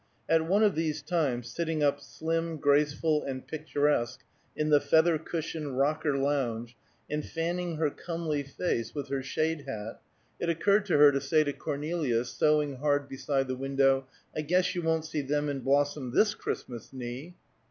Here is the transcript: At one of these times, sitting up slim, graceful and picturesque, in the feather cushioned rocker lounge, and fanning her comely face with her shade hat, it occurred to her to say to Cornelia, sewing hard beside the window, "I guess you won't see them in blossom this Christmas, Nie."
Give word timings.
At 0.27 0.47
one 0.47 0.63
of 0.63 0.73
these 0.73 1.03
times, 1.03 1.47
sitting 1.51 1.83
up 1.83 1.99
slim, 2.01 2.57
graceful 2.57 3.23
and 3.23 3.45
picturesque, 3.47 4.21
in 4.55 4.69
the 4.69 4.79
feather 4.81 5.19
cushioned 5.19 5.77
rocker 5.77 6.17
lounge, 6.17 6.75
and 7.07 7.23
fanning 7.23 7.75
her 7.75 7.91
comely 7.91 8.41
face 8.41 8.95
with 8.95 9.09
her 9.09 9.21
shade 9.21 9.65
hat, 9.67 10.01
it 10.39 10.49
occurred 10.49 10.85
to 10.87 10.97
her 10.97 11.11
to 11.11 11.21
say 11.21 11.43
to 11.43 11.53
Cornelia, 11.53 12.25
sewing 12.25 12.77
hard 12.77 13.07
beside 13.07 13.47
the 13.47 13.55
window, 13.55 14.07
"I 14.35 14.41
guess 14.41 14.73
you 14.73 14.81
won't 14.81 15.05
see 15.05 15.21
them 15.21 15.47
in 15.49 15.59
blossom 15.59 16.15
this 16.15 16.33
Christmas, 16.33 16.91
Nie." 16.91 17.35